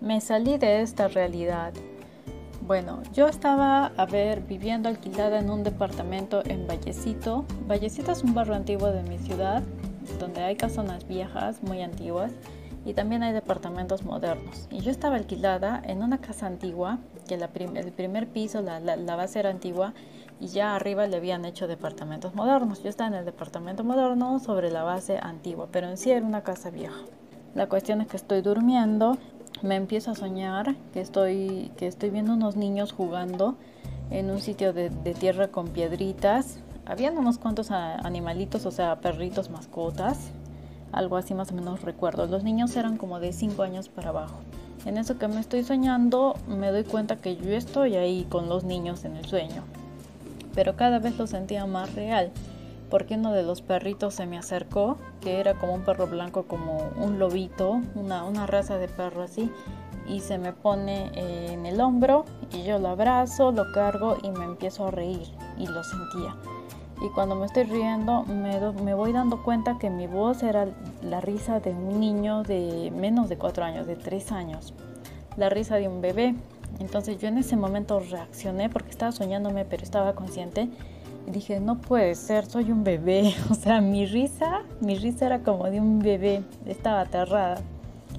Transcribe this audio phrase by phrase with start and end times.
[0.00, 1.72] Me salí de esta realidad.
[2.60, 7.44] Bueno, yo estaba, a ver, viviendo alquilada en un departamento en Vallecito.
[7.66, 9.64] Vallecito es un barrio antiguo de mi ciudad,
[10.20, 12.30] donde hay casonas viejas, muy antiguas,
[12.84, 14.68] y también hay departamentos modernos.
[14.70, 19.40] Y yo estaba alquilada en una casa antigua, que el primer piso, la, la base
[19.40, 19.94] era antigua,
[20.38, 22.84] y ya arriba le habían hecho departamentos modernos.
[22.84, 26.44] Yo estaba en el departamento moderno sobre la base antigua, pero en sí era una
[26.44, 27.00] casa vieja.
[27.54, 29.18] La cuestión es que estoy durmiendo,
[29.62, 33.56] me empiezo a soñar que estoy, que estoy viendo unos niños jugando
[34.10, 36.58] en un sitio de, de tierra con piedritas.
[36.86, 40.30] Habían unos cuantos animalitos, o sea, perritos, mascotas,
[40.92, 42.26] algo así más o menos recuerdo.
[42.26, 44.38] Los niños eran como de 5 años para abajo.
[44.86, 48.64] En eso que me estoy soñando, me doy cuenta que yo estoy ahí con los
[48.64, 49.64] niños en el sueño
[50.58, 52.32] pero cada vez lo sentía más real,
[52.90, 56.90] porque uno de los perritos se me acercó, que era como un perro blanco, como
[56.96, 59.50] un lobito, una, una raza de perro así,
[60.08, 64.44] y se me pone en el hombro y yo lo abrazo, lo cargo y me
[64.44, 66.34] empiezo a reír y lo sentía.
[67.00, 70.66] Y cuando me estoy riendo me, me, voy dando cuenta que mi voz era
[71.02, 74.74] la risa de un niño de menos de cuatro años, de tres años,
[75.36, 76.34] la risa de un bebé.
[76.80, 80.68] Entonces yo en ese momento reaccioné porque estaba soñándome, pero estaba consciente.
[81.30, 83.34] Dije, no puede ser, soy un bebé.
[83.50, 86.42] O sea, mi risa, mi risa era como de un bebé.
[86.66, 87.60] Estaba aterrada.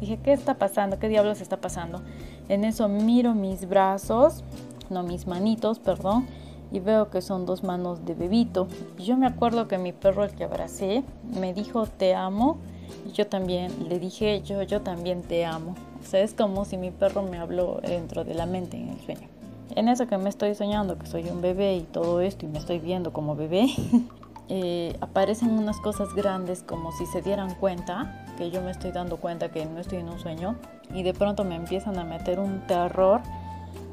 [0.00, 0.98] Dije, ¿qué está pasando?
[0.98, 2.02] ¿Qué diablos está pasando?
[2.48, 4.44] En eso miro mis brazos,
[4.90, 6.26] no mis manitos, perdón,
[6.72, 8.66] y veo que son dos manos de bebito.
[8.98, 11.04] Yo me acuerdo que mi perro al que abracé
[11.38, 12.58] me dijo, te amo.
[13.06, 15.74] Y yo también le dije, yo, yo también te amo.
[16.02, 19.00] O sea, es como si mi perro me habló dentro de la mente en el
[19.00, 19.28] sueño.
[19.76, 22.58] En eso que me estoy soñando, que soy un bebé y todo esto, y me
[22.58, 23.66] estoy viendo como bebé,
[24.48, 29.16] eh, aparecen unas cosas grandes como si se dieran cuenta, que yo me estoy dando
[29.16, 30.54] cuenta que no estoy en un sueño,
[30.92, 33.20] y de pronto me empiezan a meter un terror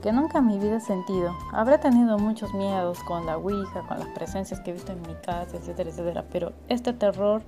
[0.03, 1.35] que nunca en mi vida he sentido.
[1.51, 5.15] Habré tenido muchos miedos con la Ouija, con las presencias que he visto en mi
[5.25, 7.41] casa, etcétera, etcétera, pero este terror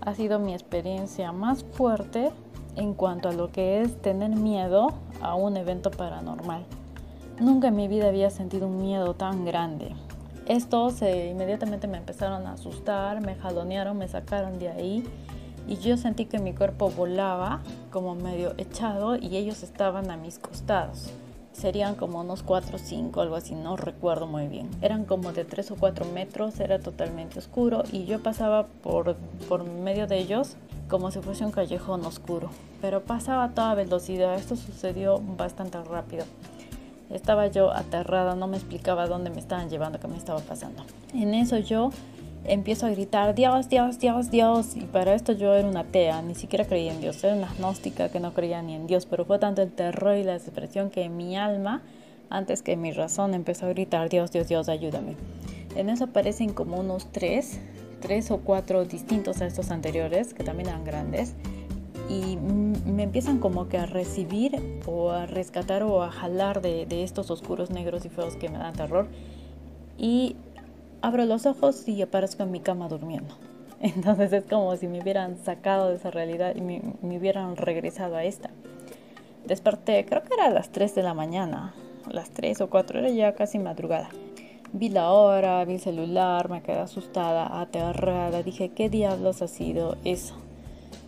[0.00, 2.30] ha sido mi experiencia más fuerte
[2.76, 6.64] en cuanto a lo que es tener miedo a un evento paranormal.
[7.42, 9.96] Nunca en mi vida había sentido un miedo tan grande.
[10.46, 15.02] Estos inmediatamente me empezaron a asustar, me jalonearon, me sacaron de ahí
[15.66, 17.60] y yo sentí que mi cuerpo volaba
[17.90, 21.10] como medio echado y ellos estaban a mis costados.
[21.52, 24.70] Serían como unos 4 o 5, algo así, no recuerdo muy bien.
[24.80, 29.16] Eran como de 3 o 4 metros, era totalmente oscuro y yo pasaba por,
[29.48, 30.56] por medio de ellos
[30.88, 34.36] como si fuese un callejón oscuro, pero pasaba a toda velocidad.
[34.36, 36.24] Esto sucedió bastante rápido.
[37.10, 40.82] Estaba yo aterrada, no me explicaba dónde me estaban llevando, qué me estaba pasando.
[41.14, 41.90] En eso yo
[42.44, 44.76] empiezo a gritar, Dios, Dios, Dios, Dios.
[44.76, 47.22] Y para esto yo era una atea, ni siquiera creía en Dios.
[47.22, 50.24] Era una agnóstica que no creía ni en Dios, pero fue tanto el terror y
[50.24, 51.82] la desesperación que mi alma,
[52.30, 55.16] antes que mi razón, empezó a gritar, Dios, Dios, Dios, ayúdame.
[55.76, 57.60] En eso aparecen como unos tres
[58.02, 61.34] tres o cuatro distintos a estos anteriores, que también eran grandes,
[62.08, 67.30] y me empiezan como que a recibir o a rescatar o a jalar de, estos
[67.30, 69.06] oscuros negros y feos que me dan terror.
[69.98, 70.36] Y
[71.00, 73.34] abro los ojos y aparezco en mi cama durmiendo.
[73.80, 78.16] Entonces es como si me hubieran sacado de esa realidad y me, me, hubieran regresado
[78.16, 78.50] a esta.
[79.46, 81.74] Desperté, creo que era a las 3 de la mañana,
[82.08, 84.08] las 3 o 4, era ya casi madrugada.
[84.72, 88.42] Vi la hora, vi el celular, me quedé asustada, aterrada.
[88.42, 90.41] Dije, ¿qué diablos ha sido eso?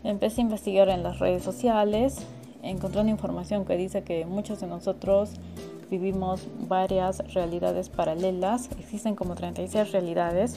[0.05, 2.19] Empecé a investigar en las redes sociales.
[2.63, 5.31] Encontré una información que dice que muchos de nosotros
[5.91, 8.69] vivimos varias realidades paralelas.
[8.79, 10.57] Existen como 36 realidades.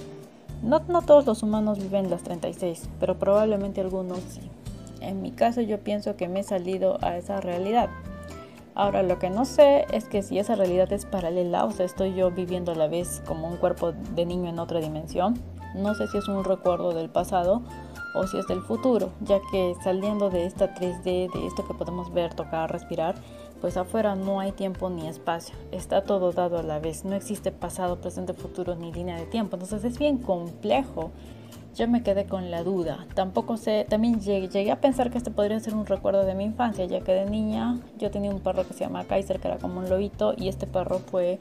[0.61, 4.41] No, no todos los humanos viven las 36, pero probablemente algunos sí.
[4.99, 7.89] En mi caso yo pienso que me he salido a esa realidad.
[8.75, 12.13] Ahora lo que no sé es que si esa realidad es paralela, o sea, estoy
[12.15, 15.35] yo viviendo a la vez como un cuerpo de niño en otra dimensión.
[15.73, 17.61] No sé si es un recuerdo del pasado
[18.13, 22.13] o si es del futuro, ya que saliendo de esta 3D, de esto que podemos
[22.13, 23.15] ver, tocar, respirar,
[23.61, 27.51] pues afuera no hay tiempo ni espacio, está todo dado a la vez, no existe
[27.51, 31.11] pasado, presente, futuro ni línea de tiempo, entonces es bien complejo
[31.77, 33.05] yo me quedé con la duda.
[33.13, 36.85] Tampoco sé, también llegué, a pensar que este podría ser un recuerdo de mi infancia,
[36.85, 39.79] ya que de niña yo tenía un perro que se llama Kaiser, que era como
[39.79, 41.39] un lobito, y este perro fue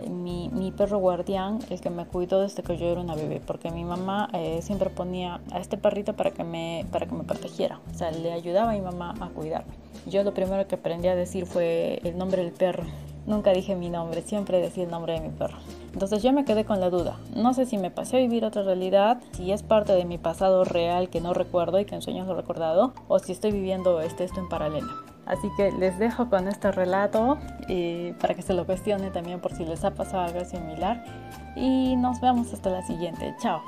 [0.00, 3.42] eh, mi, mi perro guardián, el que me cuidó desde que yo era una bebé,
[3.46, 7.24] porque mi mamá eh, siempre ponía a este perrito para que, me, para que me
[7.24, 9.74] protegiera, o sea, le ayudaba a mi mamá a cuidarme.
[10.06, 12.84] Yo lo primero que aprendí a decir fue el nombre del perro.
[13.26, 15.56] Nunca dije mi nombre, siempre decía el nombre de mi perro.
[15.92, 17.16] Entonces yo me quedé con la duda.
[17.34, 20.64] No sé si me pasé a vivir otra realidad, si es parte de mi pasado
[20.64, 24.00] real que no recuerdo y que en sueños lo he recordado, o si estoy viviendo
[24.00, 24.88] este, esto en paralelo.
[25.26, 27.38] Así que les dejo con este relato
[27.68, 31.02] eh, para que se lo cuestione también por si les ha pasado algo similar.
[31.56, 33.34] Y nos vemos hasta la siguiente.
[33.40, 33.62] Chao.